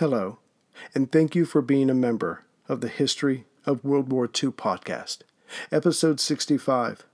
Hello, 0.00 0.38
and 0.94 1.12
thank 1.12 1.34
you 1.34 1.44
for 1.44 1.60
being 1.60 1.90
a 1.90 1.94
member 1.94 2.46
of 2.70 2.80
the 2.80 2.88
History 2.88 3.44
of 3.66 3.84
World 3.84 4.10
War 4.10 4.24
II 4.24 4.48
podcast, 4.52 5.18
episode 5.70 6.20
65 6.20 7.04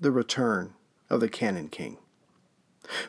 The 0.00 0.10
Return 0.10 0.74
of 1.08 1.20
the 1.20 1.28
Cannon 1.28 1.68
King. 1.68 1.98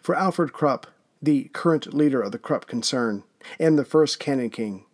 For 0.03 0.13
Alfred 0.13 0.53
Krupp, 0.53 0.85
the 1.19 1.45
current 1.45 1.95
leader 1.95 2.21
of 2.21 2.31
the 2.31 2.37
Krupp 2.37 2.67
concern 2.67 3.23
and 3.59 3.75
the 3.75 3.83
first 3.83 4.19
Cannon 4.19 4.51
King, 4.51 4.85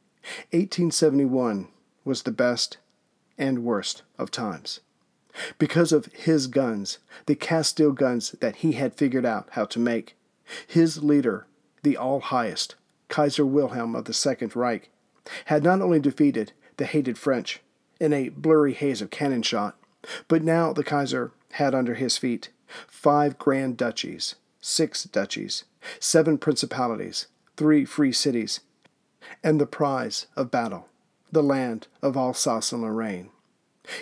1871 0.52 1.68
was 2.06 2.24
the 2.24 2.32
best 2.32 2.78
and 3.38 3.66
worst 3.66 4.04
of 4.18 4.32
times. 4.32 4.80
Because 5.58 5.92
of 5.92 6.06
his 6.14 6.48
guns, 6.48 7.00
the 7.26 7.36
cast 7.36 7.72
steel 7.72 7.92
guns 7.92 8.32
that 8.40 8.56
he 8.56 8.72
had 8.72 8.96
figured 8.96 9.26
out 9.26 9.50
how 9.52 9.66
to 9.66 9.80
make, 9.80 10.16
his 10.66 11.04
leader, 11.04 11.46
the 11.82 11.98
All 11.98 12.22
Highest, 12.22 12.76
Kaiser 13.14 13.46
Wilhelm 13.46 13.96
of 13.96 14.06
the 14.06 14.12
Second 14.12 14.56
Reich, 14.56 14.90
had 15.46 15.64
not 15.64 15.82
only 15.82 16.00
defeated 16.00 16.52
the 16.78 16.88
hated 16.88 17.16
French 17.16 17.62
in 18.00 18.12
a 18.12 18.30
blurry 18.30 18.74
haze 18.74 19.04
of 19.04 19.12
cannon 19.12 19.44
shot, 19.44 19.78
but 20.28 20.42
now 20.42 20.74
the 20.74 20.84
Kaiser 20.84 21.32
had 21.52 21.76
under 21.76 21.94
his 21.94 22.18
feet 22.18 22.50
five 22.88 23.38
grand 23.38 23.78
duchies, 23.78 24.34
six 24.60 25.04
duchies, 25.04 25.64
seven 26.00 26.40
principalities, 26.40 27.28
three 27.56 27.86
free 27.86 28.12
cities, 28.12 28.62
and 29.44 29.62
the 29.62 29.68
prize 29.68 30.26
of 30.36 30.50
battle, 30.50 30.88
the 31.32 31.44
land 31.44 31.86
of 32.02 32.18
Alsace 32.18 32.72
and 32.72 32.82
Lorraine. 32.82 33.30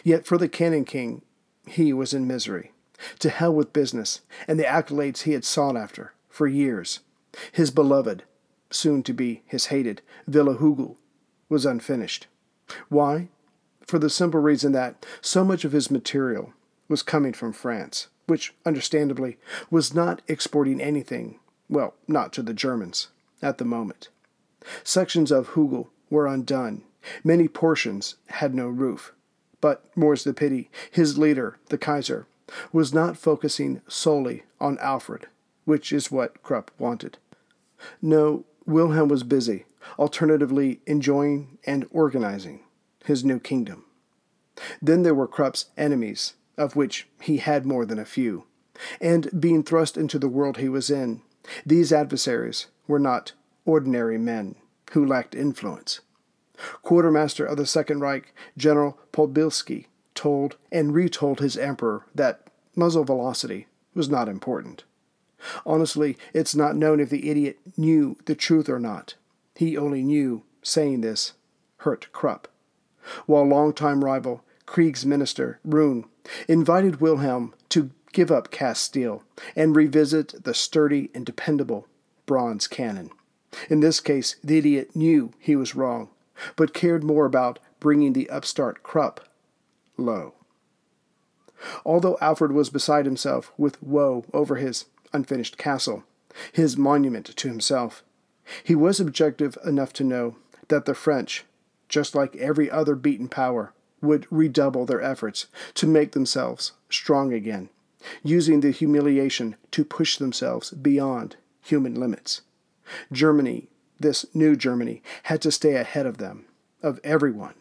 Yet 0.05 0.25
for 0.25 0.37
the 0.37 0.47
Cannon 0.47 0.85
King, 0.85 1.21
he 1.67 1.91
was 1.91 2.13
in 2.13 2.27
misery. 2.27 2.71
To 3.19 3.29
hell 3.29 3.53
with 3.53 3.73
business 3.73 4.21
and 4.47 4.57
the 4.57 4.63
accolades 4.63 5.23
he 5.23 5.33
had 5.33 5.43
sought 5.43 5.75
after 5.75 6.13
for 6.29 6.47
years. 6.47 7.01
His 7.51 7.71
beloved, 7.71 8.23
soon 8.71 9.03
to 9.03 9.13
be 9.13 9.43
his 9.45 9.67
hated, 9.67 10.01
Villa 10.27 10.55
Hugel, 10.55 10.95
was 11.49 11.65
unfinished. 11.65 12.27
Why? 12.89 13.29
For 13.85 13.99
the 13.99 14.09
simple 14.09 14.39
reason 14.39 14.71
that 14.71 15.05
so 15.21 15.43
much 15.43 15.65
of 15.65 15.73
his 15.73 15.91
material 15.91 16.53
was 16.87 17.03
coming 17.03 17.33
from 17.33 17.53
France, 17.53 18.07
which, 18.27 18.53
understandably, 18.65 19.37
was 19.69 19.93
not 19.93 20.21
exporting 20.27 20.81
anything, 20.81 21.39
well, 21.69 21.93
not 22.07 22.31
to 22.33 22.41
the 22.41 22.53
Germans, 22.53 23.09
at 23.41 23.57
the 23.57 23.65
moment. 23.65 24.09
Sections 24.83 25.31
of 25.31 25.49
Hugel 25.49 25.87
were 26.09 26.27
undone, 26.27 26.83
many 27.23 27.47
portions 27.47 28.15
had 28.27 28.53
no 28.53 28.67
roof. 28.67 29.13
But, 29.59 29.85
more's 29.95 30.23
the 30.23 30.33
pity, 30.33 30.69
his 30.89 31.17
leader, 31.17 31.57
the 31.69 31.77
Kaiser, 31.77 32.25
was 32.71 32.93
not 32.93 33.17
focusing 33.17 33.81
solely 33.87 34.43
on 34.59 34.77
Alfred, 34.79 35.27
which 35.65 35.91
is 35.91 36.11
what 36.11 36.41
Krupp 36.43 36.71
wanted. 36.77 37.17
No, 38.01 38.45
Wilhelm 38.65 39.09
was 39.09 39.23
busy, 39.23 39.65
alternatively 39.97 40.81
enjoying 40.85 41.57
and 41.65 41.87
organizing 41.91 42.61
his 43.05 43.23
new 43.23 43.39
kingdom. 43.39 43.85
Then 44.81 45.03
there 45.03 45.15
were 45.15 45.27
Krupp's 45.27 45.65
enemies, 45.77 46.33
of 46.57 46.75
which 46.75 47.07
he 47.19 47.37
had 47.37 47.65
more 47.65 47.85
than 47.85 47.99
a 47.99 48.05
few, 48.05 48.45
and 48.99 49.29
being 49.39 49.63
thrust 49.63 49.97
into 49.97 50.19
the 50.19 50.29
world 50.29 50.57
he 50.57 50.69
was 50.69 50.89
in, 50.89 51.21
these 51.65 51.91
adversaries 51.91 52.67
were 52.87 52.99
not 52.99 53.33
ordinary 53.65 54.17
men 54.17 54.55
who 54.91 55.05
lacked 55.05 55.35
influence. 55.35 56.01
Quartermaster 56.83 57.45
of 57.45 57.57
the 57.57 57.65
Second 57.65 58.01
Reich, 58.01 58.33
General 58.57 58.99
Podbielski, 59.11 59.87
told 60.13 60.57
and 60.71 60.93
retold 60.93 61.39
his 61.39 61.57
emperor 61.57 62.05
that 62.13 62.47
muzzle 62.75 63.03
velocity 63.03 63.67
was 63.95 64.09
not 64.09 64.29
important. 64.29 64.83
Honestly, 65.65 66.17
it's 66.33 66.55
not 66.55 66.75
known 66.75 66.99
if 66.99 67.09
the 67.09 67.29
idiot 67.29 67.59
knew 67.77 68.17
the 68.25 68.35
truth 68.35 68.69
or 68.69 68.79
not. 68.79 69.15
He 69.55 69.77
only 69.77 70.03
knew 70.03 70.43
saying 70.61 71.01
this 71.01 71.33
hurt 71.77 72.07
Krupp. 72.11 72.47
While 73.25 73.45
longtime 73.45 74.05
rival, 74.05 74.43
Krieg's 74.65 75.05
minister, 75.05 75.59
Roon, 75.65 76.05
invited 76.47 77.01
Wilhelm 77.01 77.53
to 77.69 77.91
give 78.11 78.31
up 78.31 78.51
cast 78.51 78.83
steel 78.83 79.23
and 79.55 79.75
revisit 79.75 80.43
the 80.43 80.53
sturdy 80.53 81.09
and 81.13 81.25
dependable 81.25 81.87
bronze 82.25 82.67
cannon. 82.67 83.09
In 83.69 83.79
this 83.79 83.99
case, 83.99 84.35
the 84.43 84.57
idiot 84.57 84.95
knew 84.95 85.31
he 85.39 85.55
was 85.55 85.75
wrong, 85.75 86.09
but 86.55 86.73
cared 86.73 87.03
more 87.03 87.25
about 87.25 87.59
bringing 87.79 88.13
the 88.13 88.29
upstart 88.29 88.83
Krupp 88.83 89.27
low. 89.97 90.33
Although 91.85 92.17
Alfred 92.21 92.51
was 92.53 92.69
beside 92.69 93.05
himself 93.05 93.51
with 93.57 93.81
woe 93.83 94.25
over 94.33 94.55
his 94.55 94.85
unfinished 95.13 95.57
castle, 95.57 96.03
his 96.51 96.77
monument 96.77 97.25
to 97.25 97.47
himself. 97.47 98.03
He 98.63 98.75
was 98.75 98.99
objective 98.99 99.57
enough 99.65 99.93
to 99.93 100.03
know 100.03 100.35
that 100.67 100.85
the 100.85 100.95
French, 100.95 101.45
just 101.89 102.15
like 102.15 102.35
every 102.37 102.69
other 102.69 102.95
beaten 102.95 103.27
power, 103.27 103.73
would 104.01 104.25
redouble 104.31 104.85
their 104.85 105.01
efforts 105.01 105.47
to 105.75 105.87
make 105.87 106.13
themselves 106.13 106.71
strong 106.89 107.33
again, 107.33 107.69
using 108.23 108.61
the 108.61 108.71
humiliation 108.71 109.55
to 109.71 109.85
push 109.85 110.17
themselves 110.17 110.71
beyond 110.71 111.35
human 111.61 111.93
limits. 111.95 112.41
Germany, 113.11 113.67
this 113.99 114.25
new 114.33 114.55
Germany, 114.55 115.03
had 115.23 115.41
to 115.41 115.51
stay 115.51 115.75
ahead 115.75 116.05
of 116.05 116.17
them, 116.17 116.45
of 116.81 116.99
everyone. 117.03 117.53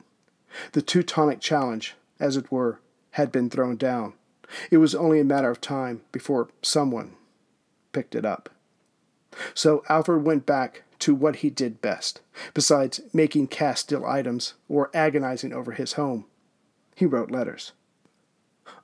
The 0.73 0.83
Teutonic 0.83 1.41
challenge, 1.41 1.95
as 2.19 2.37
it 2.37 2.51
were, 2.51 2.81
had 3.13 3.31
been 3.31 3.51
thrown 3.51 3.77
down. 3.77 4.15
It 4.71 4.79
was 4.79 4.95
only 4.95 5.21
a 5.21 5.25
matter 5.25 5.51
of 5.51 5.61
time 5.61 6.01
before 6.11 6.49
someone 6.63 7.15
picked 7.93 8.15
it 8.15 8.25
up. 8.25 8.51
So 9.55 9.83
Alfred 9.89 10.25
went 10.25 10.47
back 10.47 10.83
to 11.01 11.15
what 11.15 11.37
he 11.37 11.51
did 11.51 11.81
best, 11.81 12.21
besides 12.53 13.01
making 13.13 13.49
cast 13.49 13.85
steel 13.85 14.05
items 14.05 14.55
or 14.69 14.91
agonizing 14.93 15.53
over 15.53 15.73
his 15.73 15.95
home. 15.95 16.27
He 16.95 17.07
wrote 17.07 17.31
letters. 17.31 17.73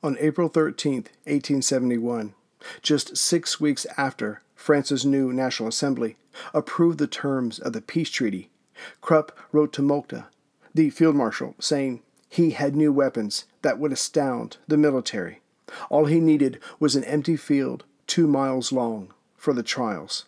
On 0.03 0.17
April 0.19 0.49
13, 0.49 0.94
1871, 1.25 2.34
just 2.83 3.17
six 3.17 3.61
weeks 3.61 3.87
after 3.97 4.43
France's 4.55 5.05
new 5.05 5.33
National 5.33 5.69
Assembly 5.69 6.17
approved 6.55 6.99
the 6.99 7.06
terms 7.06 7.59
of 7.59 7.73
the 7.73 7.83
peace 7.83 8.11
treaty, 8.11 8.50
Krupp 9.00 9.37
wrote 9.53 9.73
to 9.75 9.83
Moltke, 9.83 10.25
the 10.75 10.91
field 10.91 11.17
marshal, 11.17 11.55
saying 11.59 12.03
he 12.28 12.50
had 12.50 12.75
new 12.75 12.93
weapons 12.93 13.44
that 13.62 13.78
would 13.78 13.93
astound 13.93 14.56
the 14.67 14.77
military. 14.77 15.41
All 15.91 16.06
he 16.06 16.21
needed 16.21 16.61
was 16.78 16.97
an 16.97 17.05
empty 17.05 17.37
field 17.37 17.84
two 18.06 18.27
miles 18.27 18.72
long 18.72 19.12
for 19.37 19.53
the 19.53 19.62
trials. 19.62 20.27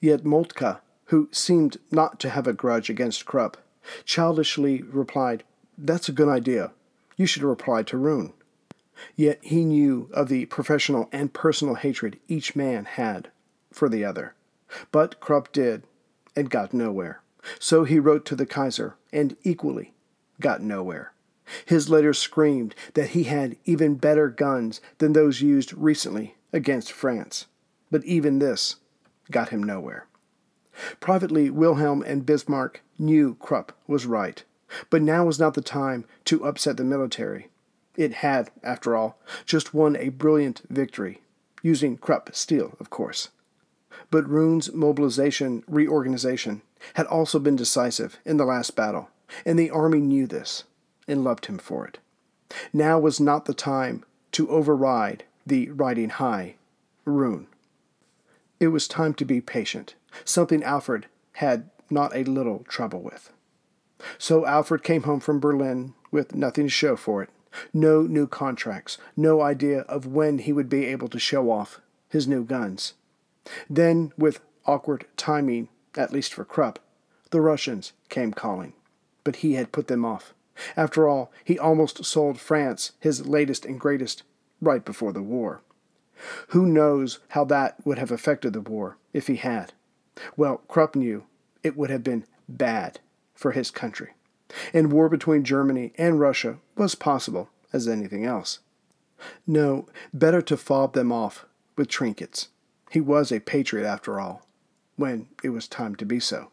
Yet 0.00 0.24
Moltke, 0.24 0.80
who 1.06 1.28
seemed 1.32 1.78
not 1.90 2.20
to 2.20 2.30
have 2.30 2.46
a 2.46 2.52
grudge 2.52 2.90
against 2.90 3.26
Krupp, 3.26 3.56
childishly 4.04 4.82
replied, 4.82 5.44
That's 5.76 6.08
a 6.08 6.12
good 6.12 6.28
idea. 6.28 6.72
You 7.16 7.26
should 7.26 7.42
reply 7.42 7.82
to 7.84 7.96
Roon. 7.96 8.32
Yet 9.16 9.38
he 9.42 9.64
knew 9.64 10.10
of 10.12 10.28
the 10.28 10.46
professional 10.46 11.08
and 11.12 11.32
personal 11.32 11.74
hatred 11.76 12.18
each 12.28 12.54
man 12.54 12.84
had 12.84 13.30
for 13.72 13.88
the 13.88 14.04
other. 14.04 14.34
But 14.92 15.20
Krupp 15.20 15.52
did, 15.52 15.84
and 16.36 16.50
got 16.50 16.74
nowhere. 16.74 17.22
So 17.58 17.84
he 17.84 17.98
wrote 17.98 18.24
to 18.26 18.36
the 18.36 18.46
Kaiser, 18.46 18.96
and 19.12 19.36
equally 19.42 19.94
got 20.40 20.62
nowhere. 20.62 21.12
His 21.64 21.88
letters 21.88 22.18
screamed 22.18 22.74
that 22.94 23.10
he 23.10 23.24
had 23.24 23.56
even 23.64 23.94
better 23.94 24.28
guns 24.28 24.80
than 24.98 25.14
those 25.14 25.40
used 25.40 25.72
recently 25.72 26.34
against 26.52 26.92
France, 26.92 27.46
but 27.90 28.04
even 28.04 28.38
this 28.38 28.76
got 29.30 29.50
him 29.50 29.62
nowhere. 29.62 30.06
Privately, 31.00 31.50
Wilhelm 31.50 32.02
and 32.02 32.24
Bismarck 32.24 32.82
knew 32.98 33.34
Krupp 33.36 33.72
was 33.86 34.06
right, 34.06 34.44
but 34.90 35.02
now 35.02 35.24
was 35.24 35.38
not 35.38 35.54
the 35.54 35.62
time 35.62 36.04
to 36.26 36.44
upset 36.44 36.76
the 36.76 36.84
military. 36.84 37.48
It 37.96 38.14
had, 38.14 38.50
after 38.62 38.94
all, 38.94 39.18
just 39.44 39.74
won 39.74 39.96
a 39.96 40.10
brilliant 40.10 40.62
victory, 40.70 41.20
using 41.62 41.96
Krupp 41.96 42.34
steel, 42.34 42.76
of 42.78 42.90
course. 42.90 43.30
But 44.10 44.28
Roon's 44.28 44.72
mobilization 44.72 45.64
reorganization 45.66 46.62
had 46.94 47.06
also 47.06 47.38
been 47.38 47.56
decisive 47.56 48.18
in 48.24 48.36
the 48.36 48.44
last 48.44 48.76
battle, 48.76 49.10
and 49.44 49.58
the 49.58 49.70
army 49.70 50.00
knew 50.00 50.26
this 50.26 50.64
and 51.08 51.24
loved 51.24 51.46
him 51.46 51.58
for 51.58 51.86
it. 51.86 51.98
Now 52.72 52.98
was 52.98 53.18
not 53.18 53.46
the 53.46 53.54
time 53.54 54.04
to 54.32 54.48
override 54.48 55.24
the 55.48 55.70
riding 55.70 56.10
high, 56.10 56.54
Roon. 57.04 57.46
It 58.60 58.68
was 58.68 58.86
time 58.86 59.14
to 59.14 59.24
be 59.24 59.40
patient, 59.40 59.94
something 60.24 60.62
Alfred 60.62 61.06
had 61.34 61.70
not 61.90 62.14
a 62.14 62.24
little 62.24 62.64
trouble 62.68 63.00
with. 63.00 63.32
So 64.18 64.46
Alfred 64.46 64.82
came 64.82 65.02
home 65.04 65.20
from 65.20 65.40
Berlin 65.40 65.94
with 66.10 66.34
nothing 66.34 66.66
to 66.66 66.70
show 66.70 66.96
for 66.96 67.22
it, 67.22 67.30
no 67.72 68.02
new 68.02 68.26
contracts, 68.26 68.98
no 69.16 69.40
idea 69.40 69.80
of 69.82 70.06
when 70.06 70.38
he 70.38 70.52
would 70.52 70.68
be 70.68 70.84
able 70.86 71.08
to 71.08 71.18
show 71.18 71.50
off 71.50 71.80
his 72.08 72.28
new 72.28 72.44
guns. 72.44 72.94
Then, 73.70 74.12
with 74.18 74.40
awkward 74.66 75.06
timing, 75.16 75.68
at 75.96 76.12
least 76.12 76.34
for 76.34 76.44
Krupp, 76.44 76.78
the 77.30 77.40
Russians 77.40 77.92
came 78.08 78.32
calling, 78.32 78.74
but 79.24 79.36
he 79.36 79.54
had 79.54 79.72
put 79.72 79.88
them 79.88 80.04
off. 80.04 80.34
After 80.76 81.08
all, 81.08 81.32
he 81.44 81.58
almost 81.58 82.04
sold 82.04 82.38
France 82.38 82.92
his 83.00 83.26
latest 83.26 83.64
and 83.64 83.80
greatest 83.80 84.22
right 84.60 84.84
before 84.84 85.12
the 85.12 85.22
war. 85.22 85.62
Who 86.48 86.66
knows 86.66 87.20
how 87.28 87.44
that 87.44 87.76
would 87.84 87.98
have 87.98 88.10
affected 88.10 88.52
the 88.52 88.60
war 88.60 88.96
if 89.12 89.28
he 89.28 89.36
had? 89.36 89.72
Well, 90.36 90.62
Krupp 90.68 90.96
knew 90.96 91.24
it 91.62 91.76
would 91.76 91.90
have 91.90 92.02
been 92.02 92.24
bad 92.48 93.00
for 93.34 93.52
his 93.52 93.70
country, 93.70 94.14
and 94.72 94.92
war 94.92 95.08
between 95.08 95.44
Germany 95.44 95.92
and 95.96 96.18
Russia 96.18 96.58
was 96.76 96.94
possible 96.94 97.50
as 97.72 97.86
anything 97.86 98.24
else. 98.24 98.58
No, 99.46 99.88
better 100.12 100.42
to 100.42 100.56
fob 100.56 100.94
them 100.94 101.12
off 101.12 101.46
with 101.76 101.88
trinkets. 101.88 102.48
He 102.90 103.00
was 103.00 103.30
a 103.30 103.40
patriot 103.40 103.86
after 103.86 104.18
all, 104.18 104.46
when 104.96 105.28
it 105.44 105.50
was 105.50 105.68
time 105.68 105.94
to 105.96 106.06
be 106.06 106.18
so. 106.18 106.50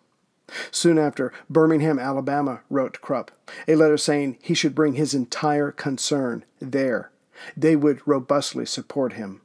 Soon 0.69 0.99
after, 0.99 1.33
Birmingham, 1.49 1.97
Alabama 1.97 2.61
wrote 2.69 3.01
Krupp 3.01 3.31
a 3.67 3.75
letter 3.75 3.97
saying 3.97 4.37
he 4.41 4.53
should 4.53 4.75
bring 4.75 4.93
his 4.93 5.15
entire 5.15 5.71
concern 5.71 6.45
there. 6.59 7.09
They 7.55 7.75
would 7.75 8.05
robustly 8.07 8.65
support 8.65 9.13
him. 9.13 9.41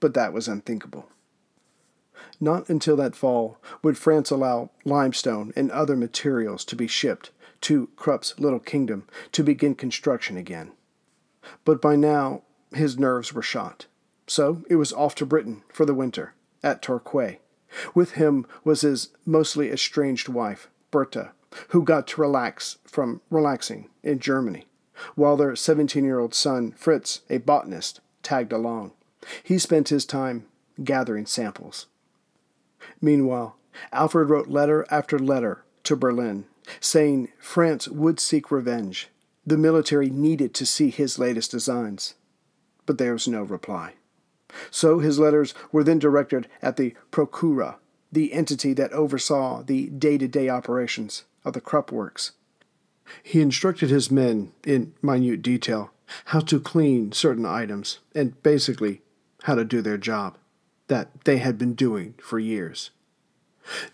But 0.00 0.14
that 0.14 0.32
was 0.32 0.48
unthinkable. 0.48 1.08
Not 2.40 2.68
until 2.68 2.96
that 2.96 3.14
fall 3.14 3.58
would 3.82 3.98
France 3.98 4.30
allow 4.30 4.70
limestone 4.84 5.52
and 5.54 5.70
other 5.70 5.96
materials 5.96 6.64
to 6.66 6.76
be 6.76 6.86
shipped 6.86 7.30
to 7.62 7.88
Krupp's 7.96 8.38
little 8.38 8.58
kingdom 8.58 9.06
to 9.32 9.44
begin 9.44 9.74
construction 9.74 10.36
again. 10.36 10.72
But 11.64 11.80
by 11.80 11.96
now, 11.96 12.42
his 12.74 12.98
nerves 12.98 13.32
were 13.32 13.42
shot. 13.42 13.86
So 14.26 14.64
it 14.68 14.76
was 14.76 14.92
off 14.92 15.14
to 15.16 15.26
Britain 15.26 15.62
for 15.72 15.84
the 15.84 15.94
winter, 15.94 16.34
at 16.62 16.82
Torquay. 16.82 17.40
With 17.94 18.12
him 18.12 18.46
was 18.64 18.82
his 18.82 19.08
mostly 19.24 19.70
estranged 19.70 20.28
wife, 20.28 20.68
Bertha, 20.90 21.32
who 21.68 21.82
got 21.82 22.06
to 22.08 22.20
relax 22.20 22.78
from 22.84 23.20
relaxing 23.30 23.88
in 24.02 24.18
Germany, 24.18 24.66
while 25.14 25.36
their 25.36 25.56
17 25.56 26.04
year 26.04 26.18
old 26.18 26.34
son, 26.34 26.72
Fritz, 26.72 27.20
a 27.30 27.38
botanist, 27.38 28.00
tagged 28.22 28.52
along. 28.52 28.92
He 29.42 29.58
spent 29.58 29.88
his 29.88 30.04
time 30.04 30.46
gathering 30.82 31.26
samples. 31.26 31.86
Meanwhile, 33.00 33.56
Alfred 33.92 34.28
wrote 34.28 34.48
letter 34.48 34.86
after 34.90 35.18
letter 35.18 35.64
to 35.84 35.96
Berlin, 35.96 36.44
saying 36.80 37.28
France 37.38 37.88
would 37.88 38.20
seek 38.20 38.50
revenge. 38.50 39.08
The 39.46 39.58
military 39.58 40.10
needed 40.10 40.54
to 40.54 40.66
see 40.66 40.90
his 40.90 41.18
latest 41.18 41.50
designs. 41.50 42.14
But 42.86 42.98
there 42.98 43.12
was 43.12 43.28
no 43.28 43.42
reply. 43.42 43.94
So 44.70 44.98
his 44.98 45.18
letters 45.18 45.54
were 45.70 45.84
then 45.84 45.98
directed 45.98 46.46
at 46.60 46.76
the 46.76 46.94
Prokura, 47.10 47.76
the 48.10 48.32
entity 48.32 48.74
that 48.74 48.92
oversaw 48.92 49.62
the 49.62 49.88
day 49.88 50.18
to 50.18 50.28
day 50.28 50.48
operations 50.48 51.24
of 51.44 51.54
the 51.54 51.60
Krupp 51.60 51.90
Works. 51.90 52.32
He 53.22 53.40
instructed 53.40 53.90
his 53.90 54.10
men, 54.10 54.52
in 54.64 54.94
minute 55.02 55.42
detail, 55.42 55.90
how 56.26 56.40
to 56.40 56.60
clean 56.60 57.12
certain 57.12 57.46
items, 57.46 57.98
and 58.14 58.40
basically 58.42 59.02
how 59.44 59.54
to 59.54 59.64
do 59.64 59.82
their 59.82 59.98
job 59.98 60.36
that 60.88 61.24
they 61.24 61.38
had 61.38 61.58
been 61.58 61.74
doing 61.74 62.14
for 62.22 62.38
years. 62.38 62.90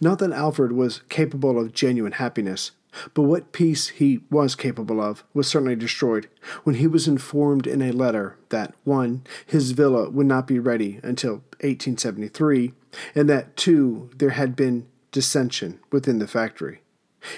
Not 0.00 0.18
that 0.18 0.32
Alfred 0.32 0.72
was 0.72 1.02
capable 1.08 1.58
of 1.58 1.72
genuine 1.72 2.12
happiness, 2.12 2.72
but 3.14 3.22
what 3.22 3.52
peace 3.52 3.88
he 3.88 4.20
was 4.30 4.54
capable 4.54 5.00
of 5.00 5.24
was 5.34 5.46
certainly 5.46 5.76
destroyed 5.76 6.28
when 6.64 6.76
he 6.76 6.86
was 6.86 7.06
informed 7.06 7.66
in 7.66 7.82
a 7.82 7.92
letter 7.92 8.36
that 8.48 8.74
1. 8.84 9.24
his 9.46 9.72
villa 9.72 10.08
would 10.08 10.26
not 10.26 10.46
be 10.46 10.58
ready 10.58 11.00
until 11.02 11.34
1873, 11.60 12.72
and 13.14 13.28
that 13.28 13.56
2. 13.56 14.10
there 14.16 14.30
had 14.30 14.56
been 14.56 14.86
dissension 15.12 15.80
within 15.92 16.18
the 16.18 16.26
factory. 16.26 16.80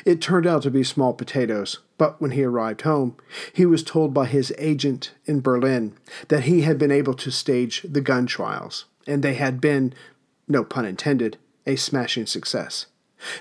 It 0.05 0.21
turned 0.21 0.47
out 0.47 0.63
to 0.63 0.71
be 0.71 0.85
small 0.85 1.15
potatoes, 1.15 1.79
but 1.99 2.21
when 2.21 2.33
he 2.33 2.45
arrived 2.45 2.83
home, 2.83 3.17
he 3.53 3.67
was 3.67 3.83
told 3.83 4.15
by 4.15 4.27
his 4.27 4.53
agent 4.59 5.13
in 5.27 5.41
Berlin 5.41 5.95
that 6.29 6.45
he 6.45 6.63
had 6.63 6.79
been 6.79 6.91
able 6.91 7.15
to 7.15 7.31
stage 7.31 7.85
the 7.89 8.01
gun 8.01 8.27
trials, 8.27 8.85
and 9.07 9.23
they 9.23 9.35
had 9.35 9.61
been, 9.61 9.95
no 10.47 10.65
pun 10.65 10.85
intended, 10.85 11.39
a 11.67 11.77
smashing 11.77 12.27
success. 12.27 12.87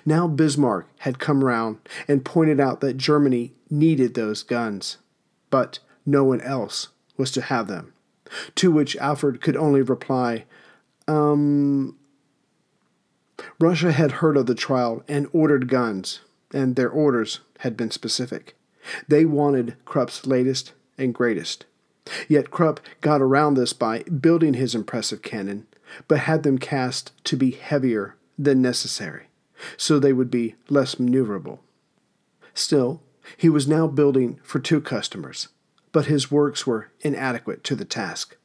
Now 0.05 0.27
Bismarck 0.27 0.87
had 0.99 1.19
come 1.19 1.43
round 1.43 1.77
and 2.07 2.25
pointed 2.25 2.59
out 2.59 2.81
that 2.81 2.97
Germany 2.97 3.53
needed 3.69 4.13
those 4.13 4.43
guns, 4.43 4.97
but 5.49 5.79
no 6.05 6.23
one 6.23 6.41
else 6.41 6.89
was 7.17 7.31
to 7.31 7.41
have 7.41 7.67
them. 7.67 7.93
To 8.55 8.71
which 8.71 8.95
Alfred 8.97 9.41
could 9.41 9.55
only 9.55 9.81
reply, 9.81 10.45
Um. 11.07 11.95
Russia 13.57 13.93
had 13.93 14.13
heard 14.13 14.35
of 14.35 14.47
the 14.47 14.55
trial 14.55 15.03
and 15.07 15.27
ordered 15.31 15.69
guns, 15.69 16.19
and 16.53 16.75
their 16.75 16.89
orders 16.89 17.39
had 17.59 17.77
been 17.77 17.91
specific. 17.91 18.55
They 19.07 19.25
wanted 19.25 19.75
Krupp's 19.85 20.25
latest 20.25 20.73
and 20.97 21.13
greatest. 21.13 21.65
Yet 22.27 22.51
Krupp 22.51 22.79
got 23.01 23.21
around 23.21 23.53
this 23.53 23.73
by 23.73 24.03
building 24.03 24.55
his 24.55 24.73
impressive 24.73 25.21
cannon, 25.21 25.67
but 26.07 26.19
had 26.19 26.43
them 26.43 26.57
cast 26.57 27.11
to 27.25 27.35
be 27.35 27.51
heavier 27.51 28.15
than 28.37 28.61
necessary 28.61 29.27
so 29.77 29.99
they 29.99 30.13
would 30.13 30.31
be 30.31 30.55
less 30.69 30.95
maneuverable. 30.95 31.59
Still, 32.53 33.01
he 33.37 33.49
was 33.49 33.67
now 33.67 33.87
building 33.87 34.39
for 34.43 34.59
two 34.59 34.81
customers, 34.81 35.49
but 35.91 36.05
his 36.05 36.31
works 36.31 36.65
were 36.65 36.91
inadequate 37.01 37.63
to 37.65 37.75
the 37.75 37.85
task. 37.85 38.37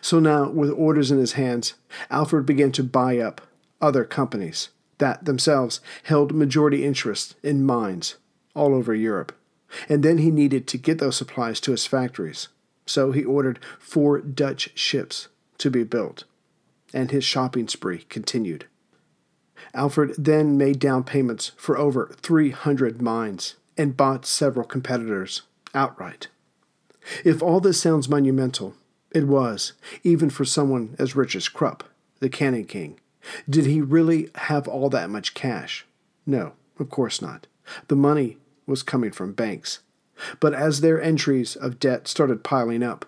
So 0.00 0.20
now, 0.20 0.48
with 0.48 0.70
orders 0.70 1.10
in 1.10 1.18
his 1.18 1.32
hands, 1.32 1.74
Alfred 2.10 2.46
began 2.46 2.72
to 2.72 2.84
buy 2.84 3.18
up 3.18 3.40
other 3.80 4.04
companies 4.04 4.68
that 5.02 5.24
themselves 5.24 5.80
held 6.04 6.32
majority 6.32 6.84
interest 6.84 7.34
in 7.42 7.66
mines 7.66 8.14
all 8.54 8.72
over 8.72 8.94
Europe. 8.94 9.36
And 9.88 10.04
then 10.04 10.18
he 10.18 10.30
needed 10.30 10.68
to 10.68 10.78
get 10.78 10.98
those 10.98 11.16
supplies 11.16 11.58
to 11.60 11.72
his 11.72 11.86
factories. 11.86 12.46
So 12.86 13.10
he 13.10 13.24
ordered 13.24 13.58
four 13.80 14.20
Dutch 14.20 14.70
ships 14.78 15.26
to 15.58 15.72
be 15.72 15.82
built. 15.82 16.22
And 16.94 17.10
his 17.10 17.24
shopping 17.24 17.66
spree 17.66 18.06
continued. 18.10 18.66
Alfred 19.74 20.14
then 20.16 20.56
made 20.56 20.78
down 20.78 21.02
payments 21.02 21.50
for 21.56 21.76
over 21.76 22.14
300 22.20 23.02
mines 23.02 23.56
and 23.76 23.96
bought 23.96 24.24
several 24.24 24.64
competitors 24.64 25.42
outright. 25.74 26.28
If 27.24 27.42
all 27.42 27.58
this 27.58 27.80
sounds 27.80 28.08
monumental, 28.08 28.76
it 29.10 29.26
was, 29.26 29.72
even 30.04 30.30
for 30.30 30.44
someone 30.44 30.94
as 31.00 31.16
rich 31.16 31.34
as 31.34 31.48
Krupp, 31.48 31.82
the 32.20 32.28
Cannon 32.28 32.66
King. 32.66 33.00
Did 33.48 33.66
he 33.66 33.80
really 33.80 34.30
have 34.34 34.66
all 34.66 34.88
that 34.90 35.10
much 35.10 35.34
cash? 35.34 35.86
No, 36.26 36.52
of 36.78 36.90
course 36.90 37.22
not. 37.22 37.46
The 37.88 37.96
money 37.96 38.38
was 38.66 38.82
coming 38.82 39.12
from 39.12 39.32
banks. 39.32 39.80
But 40.40 40.54
as 40.54 40.80
their 40.80 41.00
entries 41.00 41.56
of 41.56 41.80
debt 41.80 42.06
started 42.06 42.44
piling 42.44 42.82
up, 42.82 43.06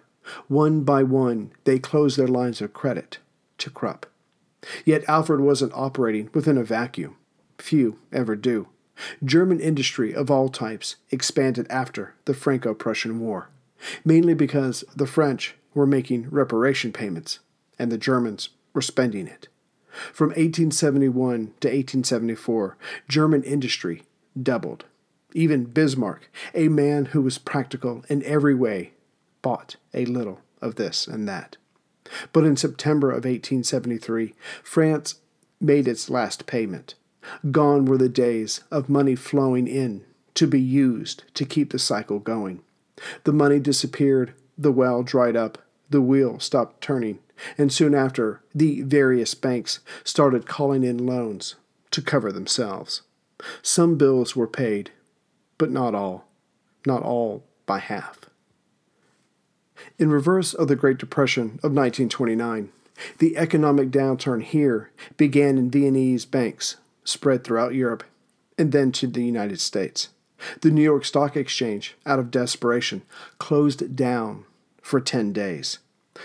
one 0.49 0.83
by 0.83 1.03
one 1.03 1.53
they 1.65 1.79
closed 1.79 2.17
their 2.17 2.29
lines 2.29 2.61
of 2.61 2.73
credit 2.73 3.19
to 3.59 3.71
Krupp. 3.71 4.07
Yet 4.85 5.05
Alfred 5.09 5.41
wasn't 5.41 5.75
operating 5.75 6.31
within 6.33 6.57
a 6.57 6.65
vacuum. 6.65 7.17
Few 7.59 7.99
ever 8.13 8.37
do. 8.37 8.69
German 9.25 9.61
industry 9.61 10.15
of 10.15 10.31
all 10.31 10.49
types 10.49 10.97
expanded 11.11 11.67
after 11.69 12.15
the 12.25 12.35
Franco 12.35 12.75
Prussian 12.75 13.21
War, 13.21 13.51
mainly 14.05 14.35
because 14.35 14.85
the 14.95 15.07
French 15.07 15.55
were 15.75 15.87
making 15.87 16.31
reparation 16.31 16.93
payments 16.93 17.41
and 17.79 17.91
the 17.91 17.99
Germans 17.99 18.51
were 18.73 18.83
spending 18.83 19.27
it. 19.27 19.49
From 20.13 20.29
1871 20.31 21.39
to 21.61 21.69
1874, 21.69 22.77
German 23.09 23.43
industry 23.43 24.03
doubled. 24.41 24.85
Even 25.33 25.65
Bismarck, 25.65 26.31
a 26.55 26.69
man 26.69 27.07
who 27.07 27.23
was 27.23 27.39
practical 27.39 28.05
in 28.09 28.23
every 28.25 28.55
way, 28.55 28.93
bought 29.43 29.77
a 29.93 30.05
little 30.05 30.41
of 30.61 30.77
this 30.77 31.07
and 31.07 31.29
that. 31.29 31.57
But 32.33 32.45
in 32.45 32.57
September 32.57 33.11
of 33.11 33.25
1873, 33.25 34.35
France 34.63 35.17
made 35.61 35.89
its 35.89 36.11
last 36.11 36.47
payment. 36.47 36.95
Gone 37.51 37.87
were 37.87 37.99
the 37.99 38.09
days 38.09 38.63
of 38.71 38.89
money 38.89 39.15
flowing 39.15 39.67
in 39.67 40.05
to 40.35 40.47
be 40.47 40.61
used 40.61 41.25
to 41.35 41.45
keep 41.45 41.71
the 41.71 41.79
cycle 41.79 42.19
going. 42.19 42.61
The 43.25 43.33
money 43.33 43.59
disappeared, 43.59 44.35
the 44.59 44.73
well 44.73 45.03
dried 45.03 45.37
up, 45.37 45.59
the 45.91 46.03
wheel 46.03 46.39
stopped 46.39 46.81
turning, 46.81 47.19
and 47.59 47.73
soon 47.73 47.95
after, 47.95 48.43
the 48.55 48.83
various 48.83 49.35
banks 49.35 49.81
started 50.05 50.47
calling 50.47 50.85
in 50.85 51.07
loans 51.07 51.57
to 51.91 52.03
cover 52.03 52.33
themselves. 52.33 53.03
Some 53.63 53.97
bills 53.97 54.37
were 54.37 54.47
paid, 54.47 54.91
but 55.59 55.71
not 55.71 55.95
all, 55.95 56.27
not 56.87 57.03
all 57.03 57.45
by 57.67 57.79
half. 57.79 58.21
In 59.99 60.11
reverse 60.11 60.55
of 60.55 60.69
the 60.69 60.77
Great 60.77 60.99
Depression 60.99 61.59
of 61.63 61.73
1929, 61.73 62.71
the 63.19 63.37
economic 63.37 63.91
downturn 63.91 64.43
here 64.43 64.91
began 65.17 65.59
in 65.59 65.71
Viennese 65.71 66.25
banks, 66.25 66.77
spread 67.05 67.45
throughout 67.45 67.75
Europe, 67.75 68.05
and 68.57 68.73
then 68.73 68.93
to 68.93 69.07
the 69.07 69.25
United 69.25 69.61
States. 69.61 70.09
The 70.61 70.71
New 70.71 70.83
York 70.83 71.05
Stock 71.05 71.37
Exchange, 71.37 71.97
out 72.07 72.19
of 72.19 72.31
desperation, 72.31 73.03
closed 73.39 73.97
down 73.97 74.45
for 74.81 75.01
10 75.01 75.33
days. 75.33 75.79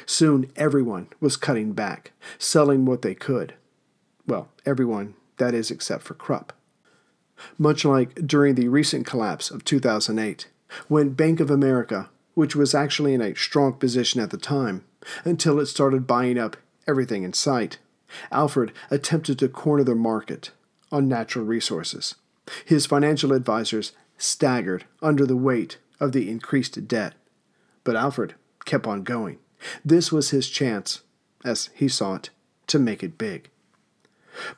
Soon 0.06 0.52
everyone 0.56 1.08
was 1.20 1.38
cutting 1.38 1.74
back, 1.74 2.12
selling 2.38 2.86
what 2.86 3.02
they 3.02 3.16
could. 3.16 3.54
Well, 4.28 4.50
everyone, 4.66 5.16
that 5.38 5.54
is, 5.54 5.72
except 5.72 6.04
for 6.04 6.14
Krupp. 6.14 6.54
Much 7.58 7.86
like 7.86 8.28
during 8.28 8.56
the 8.56 8.68
recent 8.68 9.06
collapse 9.06 9.50
of 9.50 9.66
2008, 9.66 10.48
when 10.88 11.12
Bank 11.12 11.40
of 11.40 11.50
America 11.50 12.10
which 12.40 12.56
was 12.56 12.74
actually 12.74 13.14
in 13.14 13.22
a 13.22 13.36
strong 13.36 13.74
position 13.74 14.22
at 14.22 14.30
the 14.30 14.38
time, 14.38 14.86
until 15.26 15.60
it 15.60 15.66
started 15.66 16.08
buying 16.08 16.38
up 16.40 16.56
everything 16.88 17.24
in 17.24 17.34
sight. 17.34 17.80
Alfred 18.32 18.72
attempted 18.90 19.38
to 19.38 19.50
corner 19.50 19.84
the 19.84 19.94
market 19.94 20.52
on 20.90 21.10
natural 21.10 21.44
resources. 21.44 22.16
His 22.64 22.86
financial 22.86 23.34
advisers 23.34 23.92
staggered 24.18 24.86
under 25.02 25.26
the 25.26 25.36
weight 25.36 25.80
of 26.00 26.14
the 26.14 26.30
increased 26.30 26.88
debt. 26.88 27.14
But 27.84 27.98
Alfred 27.98 28.36
kept 28.64 28.88
on 28.88 29.04
going. 29.04 29.40
This 29.84 30.12
was 30.12 30.30
his 30.30 30.50
chance, 30.50 31.02
as 31.44 31.70
he 31.74 31.88
saw 31.88 32.16
it, 32.16 32.30
to 32.68 32.80
make 32.80 33.04
it 33.04 33.18
big. 33.18 33.50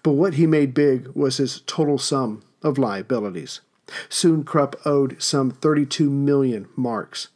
But 0.04 0.12
what 0.12 0.36
he 0.36 0.46
made 0.46 0.74
big 0.74 1.08
was 1.10 1.38
his 1.38 1.62
total 1.62 1.98
sum 1.98 2.44
of 2.62 2.78
liabilities. 2.78 3.62
Soon 4.10 4.44
Krupp 4.44 4.76
owed 4.86 5.22
some 5.22 5.52
32 5.52 6.10
million 6.10 6.68
marks. 6.76 7.30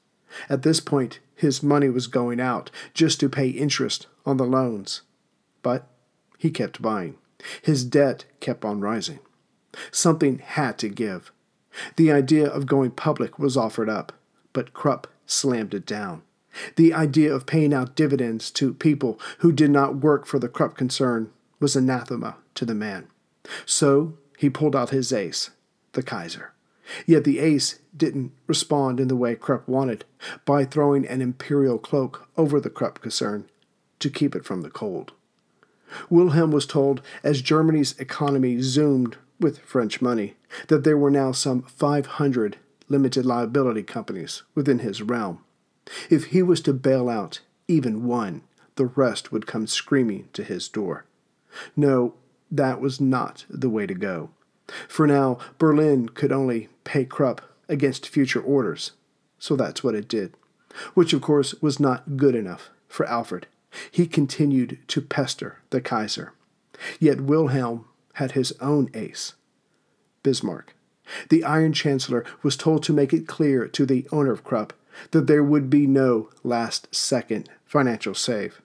At 0.50 0.64
this 0.64 0.80
point, 0.80 1.20
his 1.36 1.64
money 1.64 1.90
was 1.90 2.08
going 2.08 2.40
out 2.40 2.72
just 2.94 3.20
to 3.20 3.30
pay 3.30 3.50
interest 3.50 4.08
on 4.26 4.38
the 4.38 4.46
loans. 4.46 5.02
But 5.62 5.88
he 6.38 6.52
kept 6.52 6.82
buying. 6.82 7.18
His 7.62 7.84
debt 7.84 8.26
kept 8.40 8.64
on 8.64 8.82
rising. 8.82 9.20
Something 9.92 10.40
had 10.40 10.78
to 10.80 10.90
give. 10.90 11.32
The 11.98 12.12
idea 12.12 12.48
of 12.48 12.66
going 12.66 12.92
public 12.92 13.38
was 13.38 13.58
offered 13.58 13.90
up, 13.90 14.14
but 14.54 14.74
Krupp 14.74 15.08
slammed 15.26 15.74
it 15.74 15.86
down. 15.86 16.22
The 16.76 16.94
idea 16.94 17.34
of 17.34 17.46
paying 17.46 17.74
out 17.74 17.96
dividends 17.96 18.52
to 18.52 18.74
people 18.74 19.20
who 19.40 19.52
did 19.52 19.72
not 19.72 19.98
work 19.98 20.26
for 20.26 20.40
the 20.40 20.50
Krupp 20.50 20.78
concern 20.78 21.32
was 21.60 21.76
anathema 21.76 22.38
to 22.56 22.66
the 22.66 22.76
man. 22.76 23.08
So 23.66 24.18
he 24.38 24.50
pulled 24.50 24.76
out 24.76 24.90
his 24.90 25.14
ace, 25.14 25.52
the 25.94 26.04
Kaiser. 26.04 26.54
Yet 27.06 27.24
the 27.24 27.40
ace 27.40 27.80
didn't 27.96 28.32
respond 28.48 29.00
in 29.00 29.08
the 29.08 29.16
way 29.16 29.36
Krupp 29.36 29.68
wanted, 29.68 30.06
by 30.46 30.66
throwing 30.66 31.08
an 31.08 31.22
imperial 31.22 31.78
cloak 31.78 32.28
over 32.38 32.60
the 32.60 32.70
Krupp 32.70 33.02
concern 33.02 33.50
to 34.00 34.10
keep 34.10 34.36
it 34.36 34.46
from 34.46 34.62
the 34.62 34.70
cold. 34.70 35.14
Wilhelm 36.10 36.52
was 36.52 36.66
told, 36.66 37.02
as 37.24 37.42
Germany's 37.42 37.98
economy 38.00 38.62
zoomed 38.62 39.18
with 39.40 39.60
French 39.60 40.02
money, 40.02 40.36
that 40.68 40.84
there 40.84 40.98
were 40.98 41.12
now 41.12 41.32
some 41.32 41.64
500 41.64 42.58
limited 42.88 43.26
liability 43.26 43.84
companies 43.84 44.44
within 44.54 44.80
his 44.80 45.02
realm. 45.02 45.44
If 46.10 46.26
he 46.26 46.42
was 46.42 46.62
to 46.62 46.74
bail 46.74 47.10
out 47.10 47.42
even 47.68 48.06
one, 48.06 48.42
the 48.76 48.86
rest 48.86 49.32
would 49.32 49.48
come 49.48 49.68
screaming 49.68 50.30
to 50.34 50.44
his 50.44 50.68
door. 50.68 51.06
No, 51.76 52.16
that 52.52 52.82
was 52.82 53.00
not 53.00 53.46
the 53.50 53.70
way 53.70 53.86
to 53.86 53.94
go. 53.94 54.30
For 54.88 55.08
now, 55.08 55.38
Berlin 55.58 56.10
could 56.10 56.32
only 56.32 56.70
pay 56.84 57.06
Krupp 57.06 57.42
against 57.70 58.08
future 58.08 58.42
orders, 58.42 58.92
so 59.40 59.56
that's 59.56 59.84
what 59.84 59.96
it 59.96 60.08
did, 60.08 60.34
which 60.94 61.14
of 61.14 61.22
course 61.22 61.54
was 61.62 61.80
not 61.80 62.18
good 62.18 62.36
enough 62.36 62.70
for 62.88 63.06
Alfred. 63.06 63.48
He 63.92 64.08
continued 64.08 64.80
to 64.88 65.02
pester 65.02 65.60
the 65.70 65.82
Kaiser. 65.82 66.34
Yet 67.00 67.22
Wilhelm 67.22 67.86
had 68.14 68.32
his 68.32 68.54
own 68.62 68.90
ace 68.94 69.34
Bismarck. 70.24 70.74
The 71.30 71.44
Iron 71.44 71.74
Chancellor 71.74 72.26
was 72.42 72.58
told 72.58 72.84
to 72.84 72.94
make 72.94 73.14
it 73.14 73.28
clear 73.28 73.68
to 73.68 73.86
the 73.86 74.08
owner 74.12 74.32
of 74.32 74.44
Krupp 74.44 74.74
that 75.12 75.28
there 75.28 75.44
would 75.44 75.70
be 75.70 75.88
no 75.88 76.30
last 76.44 76.94
second 76.94 77.50
financial 77.66 78.14
save. 78.14 78.62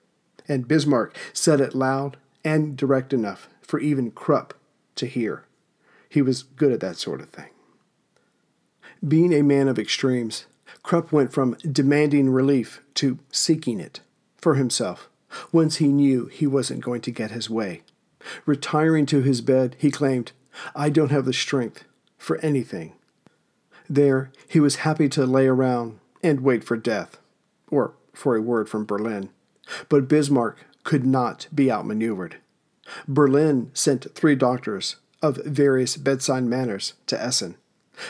And 0.47 0.67
Bismarck 0.67 1.15
said 1.33 1.61
it 1.61 1.75
loud 1.75 2.17
and 2.43 2.75
direct 2.75 3.13
enough 3.13 3.47
for 3.61 3.79
even 3.79 4.11
Krupp 4.11 4.53
to 4.95 5.05
hear. 5.05 5.45
He 6.09 6.21
was 6.21 6.43
good 6.43 6.71
at 6.71 6.79
that 6.81 6.97
sort 6.97 7.21
of 7.21 7.29
thing. 7.29 7.49
Being 9.07 9.33
a 9.33 9.43
man 9.43 9.67
of 9.67 9.79
extremes, 9.79 10.45
Krupp 10.83 11.11
went 11.11 11.31
from 11.31 11.55
demanding 11.69 12.29
relief 12.29 12.81
to 12.95 13.19
seeking 13.31 13.79
it 13.79 14.01
for 14.37 14.55
himself 14.55 15.09
once 15.51 15.77
he 15.77 15.87
knew 15.87 16.25
he 16.25 16.45
wasn't 16.45 16.83
going 16.83 17.01
to 17.01 17.11
get 17.11 17.31
his 17.31 17.49
way. 17.49 17.81
Retiring 18.45 19.05
to 19.07 19.21
his 19.21 19.41
bed, 19.41 19.75
he 19.79 19.89
claimed, 19.89 20.31
I 20.75 20.89
don't 20.89 21.11
have 21.11 21.25
the 21.25 21.33
strength 21.33 21.85
for 22.17 22.37
anything. 22.39 22.93
There, 23.89 24.31
he 24.47 24.59
was 24.59 24.77
happy 24.77 25.09
to 25.09 25.25
lay 25.25 25.47
around 25.47 25.99
and 26.23 26.41
wait 26.41 26.63
for 26.63 26.77
death, 26.77 27.19
or 27.69 27.93
for 28.13 28.35
a 28.35 28.41
word 28.41 28.69
from 28.69 28.85
Berlin. 28.85 29.29
But 29.89 30.07
Bismarck 30.07 30.65
could 30.83 31.05
not 31.05 31.47
be 31.53 31.71
outmaneuvered. 31.71 32.37
Berlin 33.07 33.71
sent 33.73 34.13
three 34.15 34.35
doctors 34.35 34.97
of 35.21 35.37
various 35.45 35.97
bedside 35.97 36.43
manners 36.43 36.93
to 37.07 37.21
Essen. 37.21 37.55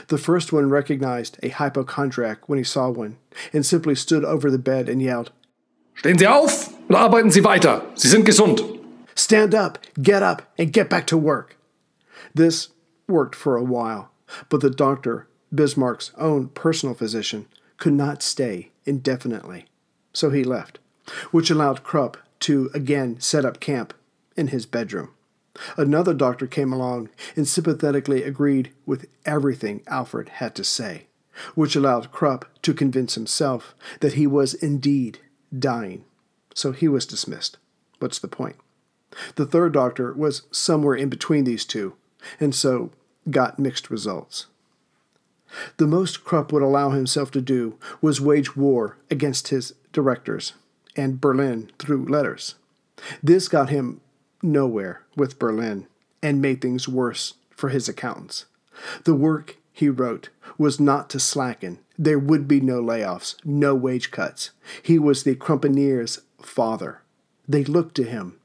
The 0.08 0.18
first 0.18 0.53
one 0.53 0.70
recognized 0.70 1.38
a 1.44 1.50
hypochondriac 1.50 2.48
when 2.48 2.58
he 2.58 2.63
saw 2.63 2.89
one 2.89 3.18
and 3.51 3.65
simply 3.65 3.96
stood 3.96 4.24
over 4.24 4.50
the 4.50 4.58
bed 4.58 4.88
and 4.88 5.01
yelled, 5.01 5.32
Stehen 5.96 6.18
Sie 6.18 6.25
auf 6.25 6.74
und 6.89 6.96
arbeiten 6.96 7.32
Sie 7.32 7.44
weiter. 7.44 7.84
Sie 7.96 8.08
sind 8.08 8.25
gesund. 8.25 8.80
Stand 9.13 9.53
up, 9.53 9.77
get 10.01 10.24
up, 10.24 10.41
and 10.58 10.72
get 10.72 10.89
back 10.89 11.06
to 11.08 11.18
work. 11.18 11.58
This 12.34 12.70
worked 13.08 13.36
for 13.36 13.58
a 13.58 13.63
while, 13.63 14.10
but 14.50 14.62
the 14.62 14.70
doctor, 14.70 15.27
Bismarck's 15.53 16.12
own 16.18 16.48
personal 16.50 16.96
physician, 16.96 17.48
could 17.82 17.94
not 17.94 18.22
stay 18.22 18.70
indefinitely. 18.86 19.66
So 20.14 20.30
he 20.30 20.44
left, 20.44 20.78
which 21.32 21.50
allowed 21.50 21.82
Krupp 21.82 22.16
to 22.42 22.70
again 22.76 23.20
set 23.20 23.44
up 23.44 23.60
camp 23.60 23.96
in 24.38 24.50
his 24.50 24.68
bedroom. 24.68 25.10
Another 25.78 26.14
doctor 26.14 26.46
came 26.46 26.72
along 26.72 27.10
and 27.36 27.48
sympathetically 27.48 28.22
agreed 28.22 28.72
with 28.86 29.08
everything 29.26 29.82
Alfred 29.88 30.30
had 30.30 30.54
to 30.56 30.64
say, 30.64 31.08
which 31.56 31.76
allowed 31.76 32.12
Krupp 32.12 32.46
to 32.62 32.76
convince 32.76 33.16
himself 33.16 33.74
that 34.00 34.14
he 34.14 34.28
was 34.28 34.54
indeed 34.54 35.18
dying. 35.58 36.06
So 36.54 36.74
he 36.74 36.88
was 36.88 37.08
dismissed. 37.08 37.58
What's 37.98 38.20
the 38.20 38.28
point? 38.28 38.58
The 39.38 39.48
third 39.48 39.74
doctor 39.74 40.14
was 40.14 40.44
somewhere 40.52 40.96
in 40.96 41.10
between 41.10 41.46
these 41.46 41.66
two, 41.66 41.96
and 42.40 42.54
so 42.54 42.92
got 43.32 43.58
mixed 43.58 43.90
results. 43.90 44.46
The 45.77 45.88
most 45.88 46.24
Krupp 46.24 46.51
would 46.51 46.63
allow 46.63 46.91
himself 46.91 47.31
to 47.31 47.41
do 47.41 47.77
was 48.01 48.22
wage 48.22 48.55
war 48.55 48.98
against 49.10 49.50
his 49.50 49.74
directors 49.91 50.53
and 50.96 51.22
Berlin 51.22 51.72
through 51.79 52.05
letters. 52.05 52.55
This 53.24 53.48
got 53.48 53.70
him 53.70 54.01
nowhere 54.41 55.03
with 55.15 55.39
Berlin 55.39 55.88
and 56.22 56.41
made 56.41 56.62
things 56.62 56.88
worse 56.88 57.36
for 57.50 57.70
his 57.70 57.89
accountants. 57.89 58.46
The 59.03 59.15
work, 59.15 59.58
he 59.74 59.89
wrote, 59.89 60.29
was 60.58 60.79
not 60.79 61.10
to 61.12 61.20
slacken. 61.20 61.79
There 61.98 62.20
would 62.20 62.48
be 62.48 62.62
no 62.62 62.81
layoffs, 62.81 63.36
no 63.46 63.75
wage 63.75 64.12
cuts. 64.12 64.51
He 64.81 64.98
was 64.98 65.24
the 65.24 65.36
Kruppianer's 65.36 66.22
father. 66.41 67.01
They 67.48 67.63
looked 67.63 67.96
to 67.96 68.03
him. 68.03 68.39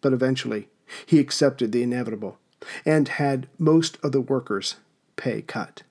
But 0.00 0.12
eventually, 0.12 0.68
he 1.04 1.18
accepted 1.18 1.72
the 1.72 1.82
inevitable 1.82 2.38
and 2.84 3.08
had 3.08 3.48
most 3.58 3.98
of 4.02 4.12
the 4.12 4.20
workers' 4.20 4.76
pay 5.16 5.42
cut, 5.42 5.82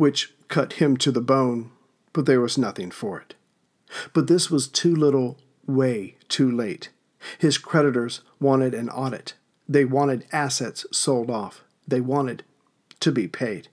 which 0.00 0.32
cut 0.48 0.72
him 0.74 0.96
to 0.96 1.12
the 1.12 1.20
bone, 1.20 1.70
but 2.14 2.24
there 2.24 2.40
was 2.40 2.56
nothing 2.56 2.90
for 2.90 3.20
it. 3.20 3.34
But 4.14 4.28
this 4.28 4.50
was 4.50 4.66
too 4.66 4.96
little, 4.96 5.36
way 5.66 6.16
too 6.26 6.50
late. 6.50 6.88
His 7.36 7.58
creditors 7.58 8.22
wanted 8.40 8.72
an 8.72 8.88
audit. 8.88 9.34
They 9.68 9.84
wanted 9.84 10.24
assets 10.32 10.86
sold 10.90 11.28
off. 11.28 11.64
They 11.86 12.00
wanted 12.00 12.44
to 13.00 13.12
be 13.12 13.28
paid. 13.28 13.68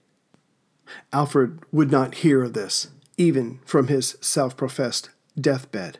Alfred 1.14 1.60
would 1.72 1.90
not 1.90 2.16
hear 2.16 2.42
of 2.42 2.52
this, 2.52 2.88
even 3.16 3.60
from 3.64 3.86
his 3.88 4.18
self 4.20 4.54
professed 4.54 5.08
deathbed. 5.40 5.98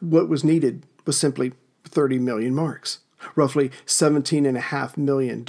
What 0.00 0.28
was 0.28 0.44
needed 0.44 0.84
was 1.06 1.16
simply 1.16 1.54
30 1.84 2.18
million 2.18 2.54
marks, 2.54 2.98
roughly 3.34 3.70
$17.5 3.86 4.98
million. 4.98 5.46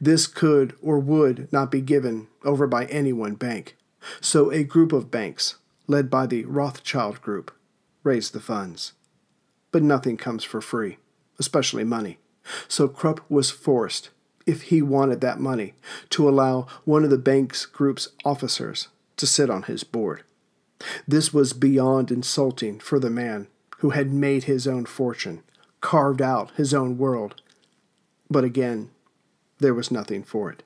This 0.00 0.26
could 0.26 0.74
or 0.82 0.98
would 0.98 1.52
not 1.52 1.70
be 1.70 1.80
given 1.80 2.28
over 2.44 2.66
by 2.66 2.86
any 2.86 3.12
one 3.12 3.34
bank. 3.34 3.76
So 4.20 4.50
a 4.50 4.64
group 4.64 4.92
of 4.92 5.10
banks, 5.10 5.56
led 5.86 6.08
by 6.10 6.26
the 6.26 6.44
Rothschild 6.44 7.20
Group, 7.20 7.52
raised 8.02 8.32
the 8.32 8.40
funds 8.40 8.92
but 9.76 9.82
nothing 9.82 10.16
comes 10.16 10.42
for 10.42 10.62
free, 10.62 10.96
especially 11.38 11.84
money. 11.84 12.16
So 12.66 12.88
Krupp 12.88 13.20
was 13.28 13.50
forced, 13.50 14.08
if 14.46 14.62
he 14.62 14.80
wanted 14.80 15.20
that 15.20 15.38
money, 15.38 15.74
to 16.10 16.26
allow 16.26 16.66
one 16.86 17.04
of 17.04 17.10
the 17.10 17.18
bank's 17.18 17.66
group's 17.66 18.08
officers 18.24 18.88
to 19.18 19.26
sit 19.26 19.50
on 19.50 19.64
his 19.64 19.84
board. 19.84 20.22
This 21.06 21.34
was 21.34 21.52
beyond 21.52 22.10
insulting 22.10 22.78
for 22.78 22.98
the 22.98 23.10
man 23.10 23.48
who 23.80 23.90
had 23.90 24.10
made 24.10 24.44
his 24.44 24.66
own 24.66 24.86
fortune, 24.86 25.42
carved 25.82 26.22
out 26.22 26.52
his 26.52 26.72
own 26.72 26.96
world. 26.96 27.42
But 28.30 28.44
again, 28.44 28.90
there 29.58 29.74
was 29.74 29.90
nothing 29.90 30.22
for 30.22 30.50
it. 30.50 30.62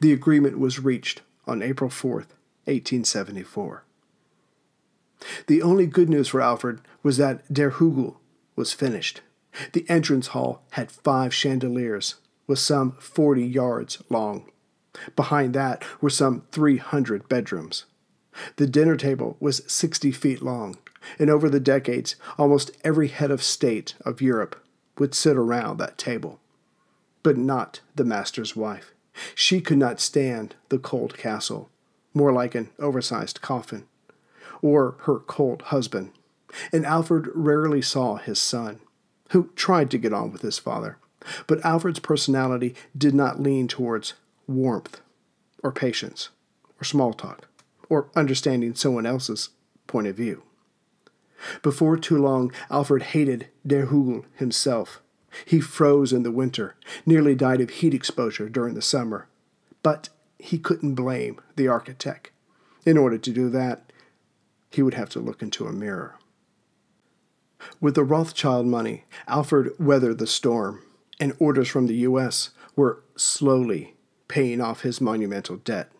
The 0.00 0.12
agreement 0.12 0.58
was 0.58 0.80
reached 0.80 1.22
on 1.46 1.62
April 1.62 1.90
4th, 1.90 2.32
1874. 2.64 3.84
The 5.46 5.62
only 5.62 5.86
good 5.86 6.08
news 6.08 6.28
for 6.28 6.40
Alfred 6.40 6.80
was 7.02 7.16
that 7.16 7.52
Der 7.52 7.70
Hügel 7.72 8.16
was 8.54 8.72
finished. 8.72 9.22
The 9.72 9.88
entrance 9.88 10.28
hall 10.28 10.62
had 10.72 10.90
five 10.90 11.32
chandeliers, 11.32 12.16
was 12.46 12.60
some 12.60 12.92
40 12.92 13.44
yards 13.44 14.02
long. 14.10 14.50
Behind 15.14 15.54
that 15.54 15.84
were 16.00 16.10
some 16.10 16.42
300 16.52 17.28
bedrooms. 17.28 17.84
The 18.56 18.66
dinner 18.66 18.96
table 18.96 19.36
was 19.40 19.62
60 19.66 20.12
feet 20.12 20.42
long, 20.42 20.76
and 21.18 21.30
over 21.30 21.48
the 21.48 21.60
decades, 21.60 22.16
almost 22.38 22.70
every 22.84 23.08
head 23.08 23.30
of 23.30 23.42
state 23.42 23.94
of 24.04 24.20
Europe 24.20 24.62
would 24.98 25.14
sit 25.14 25.36
around 25.36 25.78
that 25.78 25.98
table. 25.98 26.40
But 27.26 27.36
not 27.36 27.80
the 27.96 28.04
master's 28.04 28.54
wife. 28.54 28.94
She 29.34 29.60
could 29.60 29.78
not 29.78 29.98
stand 29.98 30.54
the 30.68 30.78
cold 30.78 31.18
castle, 31.18 31.70
more 32.14 32.32
like 32.32 32.54
an 32.54 32.70
oversized 32.78 33.40
coffin, 33.40 33.88
or 34.62 34.94
her 35.06 35.18
cold 35.18 35.62
husband, 35.62 36.12
and 36.72 36.86
Alfred 36.86 37.26
rarely 37.34 37.82
saw 37.82 38.14
his 38.14 38.40
son, 38.40 38.78
who 39.30 39.50
tried 39.56 39.90
to 39.90 39.98
get 39.98 40.12
on 40.12 40.30
with 40.30 40.42
his 40.42 40.60
father. 40.60 40.98
But 41.48 41.64
Alfred's 41.64 41.98
personality 41.98 42.76
did 42.96 43.12
not 43.12 43.42
lean 43.42 43.66
towards 43.66 44.14
warmth, 44.46 45.00
or 45.64 45.72
patience, 45.72 46.28
or 46.80 46.84
small 46.84 47.12
talk, 47.12 47.48
or 47.88 48.08
understanding 48.14 48.76
someone 48.76 49.04
else's 49.04 49.48
point 49.88 50.06
of 50.06 50.14
view. 50.14 50.44
Before 51.60 51.96
too 51.96 52.18
long, 52.18 52.52
Alfred 52.70 53.02
hated 53.02 53.48
Der 53.66 53.88
himself. 54.36 55.02
He 55.44 55.60
froze 55.60 56.12
in 56.12 56.22
the 56.22 56.30
winter, 56.30 56.76
nearly 57.04 57.34
died 57.34 57.60
of 57.60 57.70
heat 57.70 57.94
exposure 57.94 58.48
during 58.48 58.74
the 58.74 58.82
summer. 58.82 59.28
But 59.82 60.08
he 60.38 60.58
couldn't 60.58 60.94
blame 60.94 61.40
the 61.56 61.68
architect. 61.68 62.30
In 62.84 62.96
order 62.96 63.18
to 63.18 63.32
do 63.32 63.50
that, 63.50 63.92
he 64.70 64.82
would 64.82 64.94
have 64.94 65.08
to 65.10 65.20
look 65.20 65.42
into 65.42 65.66
a 65.66 65.72
mirror. 65.72 66.18
With 67.80 67.94
the 67.94 68.04
Rothschild 68.04 68.66
money, 68.66 69.04
Alfred 69.26 69.72
weathered 69.78 70.18
the 70.18 70.26
storm, 70.26 70.82
and 71.18 71.34
orders 71.38 71.68
from 71.68 71.86
the 71.86 71.96
U.S. 71.96 72.50
were 72.74 73.02
slowly 73.16 73.94
paying 74.28 74.60
off 74.60 74.82
his 74.82 75.00
monumental 75.00 75.56
debt. 75.56 75.90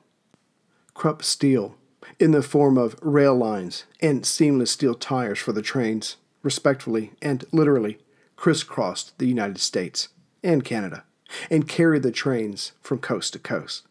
Krupp 0.94 1.22
Steel 1.22 1.76
in 2.18 2.30
the 2.30 2.42
form 2.42 2.78
of 2.78 2.96
rail 3.02 3.34
lines 3.34 3.84
and 4.00 4.24
seamless 4.24 4.70
steel 4.70 4.94
tires 4.94 5.38
for 5.38 5.52
the 5.52 5.62
trains, 5.62 6.16
respectively 6.42 7.12
and 7.20 7.44
literally 7.52 7.98
crisscrossed 8.36 9.18
the 9.18 9.26
United 9.26 9.58
States 9.58 10.08
and 10.42 10.64
Canada 10.64 11.04
and 11.50 11.68
carried 11.68 12.02
the 12.02 12.12
trains 12.12 12.72
from 12.80 12.98
coast 12.98 13.32
to 13.32 13.38
coast. 13.38 13.86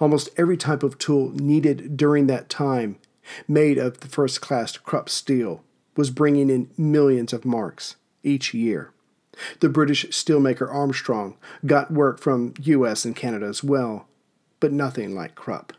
Almost 0.00 0.30
every 0.36 0.56
type 0.56 0.82
of 0.82 0.98
tool 0.98 1.30
needed 1.30 1.96
during 1.96 2.26
that 2.26 2.48
time, 2.48 2.98
made 3.48 3.78
of 3.78 4.00
the 4.00 4.08
first 4.08 4.40
class 4.40 4.76
Krupp 4.76 5.08
steel, 5.08 5.62
was 5.96 6.10
bringing 6.10 6.50
in 6.50 6.70
millions 6.76 7.32
of 7.32 7.44
marks 7.44 7.96
each 8.22 8.54
year. 8.54 8.92
The 9.60 9.68
British 9.68 10.06
steelmaker 10.06 10.72
Armstrong 10.72 11.36
got 11.64 11.90
work 11.90 12.20
from 12.20 12.54
US 12.60 13.04
and 13.04 13.16
Canada 13.16 13.46
as 13.46 13.64
well, 13.64 14.06
but 14.60 14.72
nothing 14.72 15.14
like 15.14 15.34
Krupp. 15.34 15.72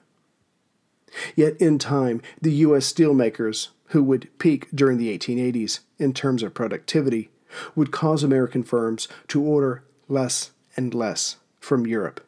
Yet 1.36 1.56
in 1.58 1.78
time, 1.78 2.22
the 2.42 2.52
U.S. 2.52 2.92
steelmakers, 2.92 3.70
who 3.88 4.04
would 4.04 4.30
peak 4.40 4.68
during 4.74 4.98
the 4.98 5.16
1880s 5.16 5.82
in 6.00 6.14
terms 6.14 6.42
of 6.42 6.56
productivity, 6.56 7.30
would 7.76 7.92
cause 7.92 8.24
American 8.24 8.64
firms 8.64 9.08
to 9.28 9.42
order 9.42 9.84
less 10.08 10.52
and 10.76 10.94
less 10.94 11.38
from 11.60 11.88
Europe, 11.88 12.26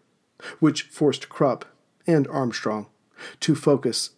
which 0.59 0.83
forced 0.83 1.29
Krupp 1.29 1.65
and 2.07 2.27
Armstrong 2.27 2.87
to 3.41 3.55
focus 3.55 4.11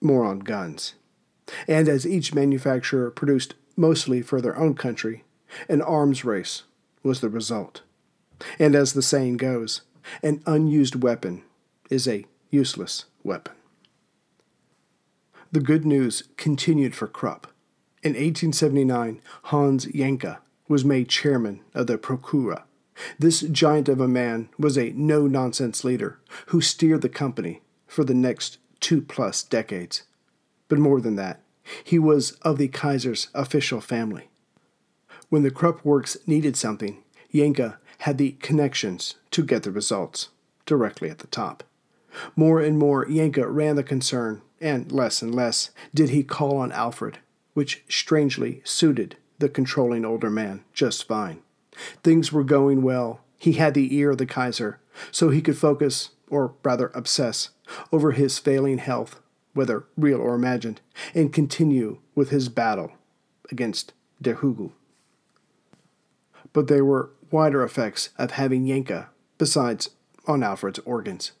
more 0.00 0.24
on 0.24 0.40
guns. 0.40 0.94
And 1.66 1.88
as 1.88 2.06
each 2.06 2.34
manufacturer 2.34 3.10
produced 3.10 3.54
mostly 3.76 4.22
for 4.22 4.40
their 4.40 4.56
own 4.56 4.74
country, 4.74 5.24
an 5.68 5.82
arms 5.82 6.24
race 6.24 6.62
was 7.02 7.20
the 7.20 7.28
result. 7.28 7.82
And 8.58 8.74
as 8.74 8.92
the 8.92 9.02
saying 9.02 9.38
goes, 9.38 9.82
an 10.22 10.42
unused 10.46 11.02
weapon 11.02 11.42
is 11.90 12.06
a 12.06 12.26
useless 12.50 13.06
weapon. 13.22 13.54
The 15.52 15.60
good 15.60 15.84
news 15.84 16.24
continued 16.36 16.94
for 16.94 17.08
Krupp. 17.08 17.48
In 18.02 18.12
1879, 18.12 19.20
Hans 19.44 19.86
Jencke 19.86 20.38
was 20.70 20.84
made 20.84 21.08
chairman 21.08 21.60
of 21.74 21.88
the 21.88 21.98
Prokura. 21.98 22.62
This 23.18 23.40
giant 23.40 23.88
of 23.88 24.00
a 24.00 24.06
man 24.06 24.48
was 24.56 24.78
a 24.78 24.92
no 24.92 25.26
nonsense 25.26 25.82
leader 25.82 26.20
who 26.46 26.60
steered 26.60 27.02
the 27.02 27.08
company 27.08 27.60
for 27.88 28.04
the 28.04 28.14
next 28.14 28.58
two 28.78 29.02
plus 29.02 29.42
decades. 29.42 30.04
But 30.68 30.78
more 30.78 31.00
than 31.00 31.16
that, 31.16 31.40
he 31.82 31.98
was 31.98 32.32
of 32.42 32.56
the 32.56 32.68
Kaiser's 32.68 33.28
official 33.34 33.80
family. 33.80 34.28
When 35.28 35.42
the 35.42 35.50
Krupp 35.50 35.84
Works 35.84 36.16
needed 36.24 36.56
something, 36.56 37.02
Jencke 37.34 37.76
had 37.98 38.16
the 38.16 38.32
connections 38.40 39.16
to 39.32 39.42
get 39.42 39.64
the 39.64 39.72
results 39.72 40.28
directly 40.66 41.10
at 41.10 41.18
the 41.18 41.26
top. 41.26 41.64
More 42.36 42.60
and 42.60 42.78
more, 42.78 43.04
Jencke 43.06 43.44
ran 43.44 43.74
the 43.74 43.82
concern 43.82 44.40
and 44.60 44.92
less 44.92 45.20
and 45.20 45.34
less 45.34 45.70
did 45.92 46.10
he 46.10 46.22
call 46.22 46.58
on 46.58 46.70
Alfred, 46.70 47.18
which 47.54 47.82
strangely 47.88 48.62
suited 48.62 49.16
the 49.40 49.48
controlling 49.48 50.04
older 50.04 50.30
man 50.30 50.62
just 50.72 51.08
fine. 51.08 51.40
Things 52.02 52.30
were 52.30 52.44
going 52.44 52.82
well. 52.82 53.20
He 53.38 53.54
had 53.54 53.74
the 53.74 53.94
ear 53.96 54.10
of 54.10 54.18
the 54.18 54.26
Kaiser, 54.26 54.78
so 55.10 55.30
he 55.30 55.40
could 55.40 55.58
focus, 55.58 56.10
or 56.28 56.54
rather 56.62 56.92
obsess, 56.94 57.50
over 57.90 58.12
his 58.12 58.38
failing 58.38 58.78
health, 58.78 59.20
whether 59.54 59.84
real 59.96 60.20
or 60.20 60.34
imagined, 60.34 60.80
and 61.14 61.32
continue 61.32 61.98
with 62.14 62.30
his 62.30 62.48
battle 62.48 62.92
against 63.50 63.92
Der 64.20 64.36
Hugel. 64.36 64.72
But 66.52 66.68
there 66.68 66.84
were 66.84 67.10
wider 67.30 67.62
effects 67.62 68.10
of 68.18 68.32
having 68.32 68.66
Jencke, 68.66 69.06
besides 69.38 69.90
on 70.26 70.42
Alfred's 70.42 70.80
organs. 70.80 71.32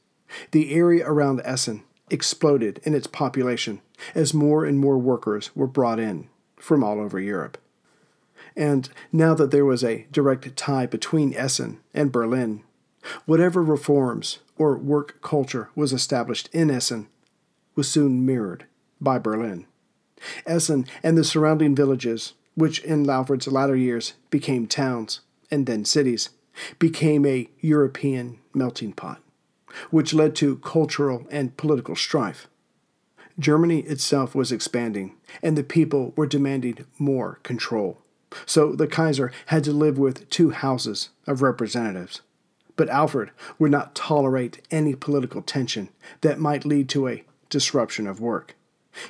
The 0.52 0.72
area 0.74 1.04
around 1.06 1.42
Essen 1.44 1.82
exploded 2.08 2.80
in 2.84 2.94
its 2.94 3.06
population 3.06 3.80
as 4.14 4.32
more 4.32 4.64
and 4.64 4.78
more 4.78 4.98
workers 4.98 5.54
were 5.54 5.66
brought 5.66 5.98
in 5.98 6.28
from 6.56 6.82
all 6.82 6.98
over 7.00 7.20
Europe. 7.20 7.58
And 8.56 8.88
now 9.12 9.34
that 9.34 9.50
there 9.50 9.64
was 9.64 9.84
a 9.84 10.06
direct 10.10 10.56
tie 10.56 10.86
between 10.86 11.34
Essen 11.34 11.80
and 11.94 12.12
Berlin, 12.12 12.62
whatever 13.26 13.62
reforms 13.62 14.40
or 14.58 14.76
work 14.76 15.20
culture 15.22 15.70
was 15.74 15.92
established 15.92 16.48
in 16.52 16.70
Essen 16.70 17.08
was 17.74 17.88
soon 17.88 18.26
mirrored 18.26 18.66
by 19.00 19.18
Berlin. 19.18 19.66
Essen 20.46 20.86
and 21.02 21.16
the 21.16 21.24
surrounding 21.24 21.74
villages, 21.74 22.34
which 22.54 22.80
in 22.80 23.08
Alfred's 23.08 23.48
latter 23.48 23.76
years 23.76 24.14
became 24.28 24.66
towns 24.66 25.20
and 25.50 25.66
then 25.66 25.84
cities, 25.84 26.30
became 26.78 27.24
a 27.24 27.48
European 27.60 28.38
melting 28.52 28.92
pot 28.92 29.22
which 29.90 30.14
led 30.14 30.34
to 30.36 30.56
cultural 30.56 31.26
and 31.30 31.56
political 31.56 31.96
strife. 31.96 32.48
Germany 33.38 33.80
itself 33.80 34.34
was 34.34 34.52
expanding, 34.52 35.16
and 35.42 35.56
the 35.56 35.62
people 35.62 36.12
were 36.16 36.26
demanding 36.26 36.84
more 36.98 37.38
control. 37.42 38.02
So 38.46 38.72
the 38.72 38.86
Kaiser 38.86 39.32
had 39.46 39.64
to 39.64 39.72
live 39.72 39.98
with 39.98 40.28
two 40.30 40.50
houses 40.50 41.10
of 41.26 41.42
representatives. 41.42 42.20
But 42.76 42.88
Alfred 42.88 43.30
would 43.58 43.70
not 43.70 43.94
tolerate 43.94 44.66
any 44.70 44.94
political 44.94 45.42
tension 45.42 45.90
that 46.22 46.38
might 46.38 46.64
lead 46.64 46.88
to 46.90 47.08
a 47.08 47.24
disruption 47.48 48.06
of 48.06 48.20
work. 48.20 48.54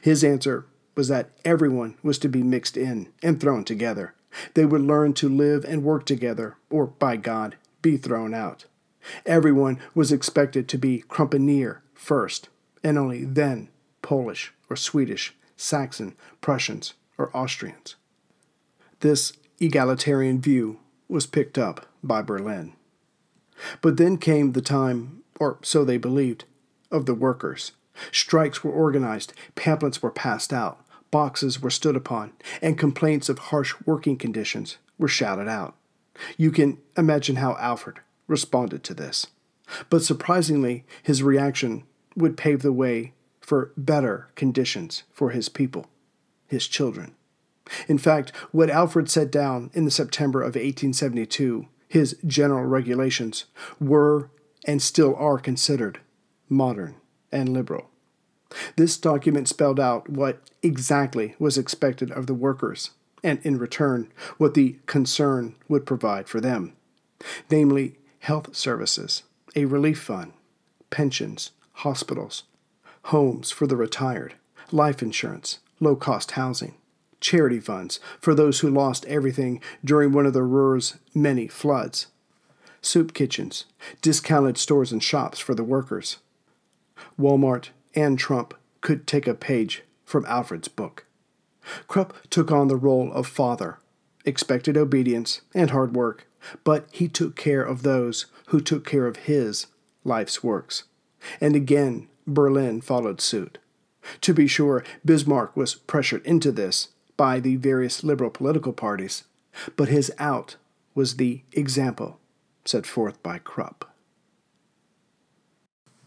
His 0.02 0.24
answer 0.24 0.66
was 0.94 1.08
that 1.08 1.30
everyone 1.44 1.96
was 2.02 2.18
to 2.18 2.28
be 2.28 2.42
mixed 2.42 2.76
in 2.76 3.08
and 3.22 3.40
thrown 3.40 3.64
together. 3.64 4.14
They 4.54 4.64
would 4.64 4.82
learn 4.82 5.14
to 5.14 5.28
live 5.28 5.64
and 5.64 5.84
work 5.84 6.06
together, 6.06 6.56
or, 6.68 6.86
by 6.86 7.16
God, 7.16 7.56
be 7.82 7.96
thrown 7.96 8.34
out. 8.34 8.64
Everyone 9.24 9.78
was 9.94 10.12
expected 10.12 10.68
to 10.68 10.78
be 10.78 11.04
Kruppianer 11.08 11.78
first, 11.94 12.48
and 12.84 12.98
only 12.98 13.24
then 13.24 13.68
Polish 14.02 14.52
or 14.68 14.76
Swedish, 14.76 15.34
Saxon, 15.56 16.16
Prussians, 16.40 16.94
or 17.18 17.34
Austrians. 17.36 17.96
This 19.00 19.32
egalitarian 19.58 20.40
view 20.40 20.78
was 21.08 21.26
picked 21.26 21.58
up 21.58 21.86
by 22.02 22.22
Berlin. 22.22 22.74
But 23.80 23.96
then 23.96 24.16
came 24.16 24.52
the 24.52 24.62
time, 24.62 25.22
or 25.38 25.58
so 25.62 25.84
they 25.84 25.96
believed, 25.96 26.44
of 26.90 27.06
the 27.06 27.14
workers. 27.14 27.72
Strikes 28.12 28.62
were 28.62 28.72
organized, 28.72 29.32
pamphlets 29.54 30.02
were 30.02 30.10
passed 30.10 30.52
out, 30.52 30.84
boxes 31.10 31.60
were 31.60 31.70
stood 31.70 31.96
upon, 31.96 32.32
and 32.62 32.78
complaints 32.78 33.28
of 33.28 33.38
harsh 33.38 33.74
working 33.84 34.16
conditions 34.16 34.76
were 34.98 35.08
shouted 35.08 35.48
out. 35.48 35.74
You 36.36 36.50
can 36.50 36.78
imagine 36.96 37.36
how 37.36 37.56
Alfred, 37.56 38.00
responded 38.26 38.84
to 38.84 38.94
this. 38.94 39.26
But 39.88 40.02
surprisingly, 40.02 40.84
his 41.02 41.22
reaction 41.22 41.84
would 42.16 42.36
pave 42.36 42.62
the 42.62 42.72
way 42.72 43.12
for 43.40 43.72
better 43.76 44.28
conditions 44.34 45.04
for 45.10 45.30
his 45.30 45.48
people, 45.48 45.86
his 46.46 46.66
children. 46.66 47.14
In 47.88 47.98
fact, 47.98 48.32
what 48.52 48.70
Alfred 48.70 49.10
set 49.10 49.30
down 49.30 49.70
in 49.74 49.84
the 49.84 49.90
September 49.90 50.40
of 50.40 50.54
1872, 50.54 51.66
his 51.88 52.16
general 52.26 52.64
regulations, 52.64 53.44
were 53.80 54.30
and 54.66 54.82
still 54.82 55.14
are 55.16 55.38
considered 55.38 56.00
modern 56.48 56.96
and 57.32 57.48
liberal. 57.48 57.88
This 58.76 58.96
document 58.96 59.48
spelled 59.48 59.78
out 59.78 60.08
what 60.08 60.42
exactly 60.62 61.34
was 61.38 61.56
expected 61.56 62.10
of 62.10 62.26
the 62.26 62.34
workers, 62.34 62.90
and 63.22 63.38
in 63.44 63.58
return, 63.58 64.12
what 64.38 64.54
the 64.54 64.78
concern 64.86 65.54
would 65.68 65.86
provide 65.86 66.28
for 66.28 66.40
them 66.40 66.74
namely, 67.50 67.96
health 68.20 68.54
services, 68.54 69.22
a 69.54 69.64
relief 69.64 70.00
fund, 70.00 70.32
pensions, 70.90 71.52
hospitals, 71.72 72.44
homes 73.04 73.50
for 73.50 73.66
the 73.66 73.76
retired, 73.76 74.34
life 74.70 75.02
insurance, 75.02 75.58
low 75.80 75.96
cost 75.96 76.32
housing, 76.32 76.74
charity 77.20 77.60
funds 77.60 78.00
for 78.20 78.34
those 78.34 78.60
who 78.60 78.70
lost 78.70 79.04
everything 79.06 79.60
during 79.84 80.12
one 80.12 80.26
of 80.26 80.32
the 80.32 80.40
Ruhr's 80.40 80.98
many 81.14 81.46
floods, 81.48 82.06
soup 82.82 83.14
kitchens, 83.14 83.64
discounted 84.02 84.58
stores 84.58 84.92
and 84.92 85.02
shops 85.02 85.38
for 85.38 85.54
the 85.54 85.64
workers. 85.64 86.18
Walmart 87.18 87.68
and 87.94 88.18
Trump 88.18 88.54
could 88.80 89.06
take 89.06 89.26
a 89.26 89.34
page 89.34 89.82
from 90.04 90.24
Alfred's 90.26 90.68
book. 90.68 91.04
Krupp 91.86 92.14
took 92.30 92.50
on 92.50 92.68
the 92.68 92.76
role 92.76 93.12
of 93.12 93.26
father, 93.26 93.78
expected 94.24 94.76
obedience 94.76 95.42
and 95.54 95.70
hard 95.70 95.94
work, 95.94 96.26
but 96.64 96.88
he 96.90 97.06
took 97.08 97.36
care 97.36 97.62
of 97.62 97.82
those 97.82 98.26
who 98.46 98.60
took 98.60 98.86
care 98.86 99.06
of 99.06 99.16
his 99.16 99.66
life's 100.04 100.42
works. 100.42 100.84
And 101.40 101.54
again, 101.54 102.08
Berlin 102.26 102.80
followed 102.80 103.20
suit. 103.20 103.58
To 104.22 104.32
be 104.32 104.46
sure, 104.46 104.82
Bismarck 105.04 105.56
was 105.56 105.74
pressured 105.74 106.24
into 106.24 106.50
this 106.50 106.88
by 107.20 107.38
the 107.38 107.56
various 107.56 108.02
liberal 108.02 108.30
political 108.30 108.72
parties, 108.72 109.24
but 109.76 109.90
his 109.90 110.10
out 110.18 110.56
was 110.94 111.16
the 111.16 111.42
example 111.52 112.18
set 112.64 112.86
forth 112.86 113.22
by 113.22 113.36
Krupp. 113.36 113.84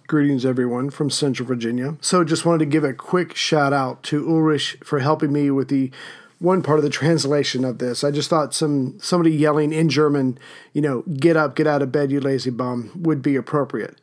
Greetings, 0.08 0.44
everyone, 0.44 0.90
from 0.90 1.12
Central 1.12 1.48
Virginia. 1.48 1.98
So, 2.02 2.24
just 2.24 2.48
wanted 2.48 2.62
to 2.62 2.66
give 2.66 2.84
a 2.84 2.96
quick 2.96 3.36
shout 3.36 3.74
out 3.74 4.02
to 4.06 4.28
Ulrich 4.28 4.80
for 4.84 5.02
helping 5.02 5.32
me 5.32 5.52
with 5.52 5.68
the 5.68 5.92
one 6.40 6.64
part 6.64 6.80
of 6.80 6.84
the 6.84 6.90
translation 6.90 7.64
of 7.64 7.78
this. 7.78 8.04
I 8.04 8.10
just 8.10 8.32
thought 8.32 8.56
some 8.56 8.98
somebody 9.00 9.36
yelling 9.36 9.72
in 9.72 9.90
German, 9.90 10.40
you 10.74 10.82
know, 10.82 11.04
"Get 11.04 11.38
up, 11.38 11.56
get 11.56 11.68
out 11.68 11.84
of 11.84 11.92
bed, 11.92 12.12
you 12.12 12.22
lazy 12.22 12.50
bum," 12.50 12.90
would 12.96 13.22
be 13.22 13.36
appropriate. 13.36 14.02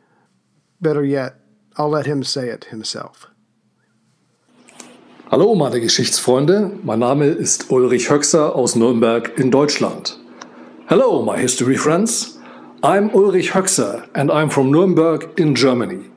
Better 0.80 1.04
yet, 1.04 1.40
I'll 1.76 1.88
let 1.88 2.06
him 2.06 2.22
say 2.22 2.50
it 2.50 2.66
himself. 2.66 3.26
Hallo 5.30 5.54
meine 5.54 5.80
Geschichtsfreunde, 5.80 6.72
mein 6.82 6.98
Name 6.98 7.26
ist 7.26 7.70
Ulrich 7.70 8.10
Höxer 8.10 8.56
aus 8.56 8.74
Nürnberg 8.74 9.38
in 9.38 9.52
Deutschland. 9.52 10.18
Hello 10.88 11.22
my 11.22 11.40
history 11.40 11.76
friends, 11.76 12.40
I'm 12.82 13.12
Ulrich 13.12 13.54
Höxer 13.54 14.02
and 14.14 14.28
I'm 14.32 14.50
from 14.50 14.72
Nuremberg 14.72 15.38
in 15.38 15.54
Germany. 15.54 16.09